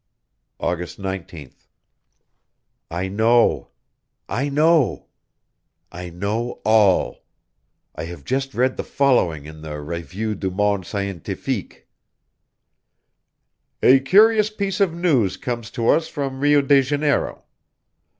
[0.59, 1.67] August 19th.
[2.89, 3.67] I know,...
[4.27, 5.05] I know...
[5.91, 7.23] I know all!
[7.93, 11.87] I have just read the following in the Revue du Monde Scientifique:
[13.83, 17.43] "A curious piece of news comes to us from Rio de Janeiro.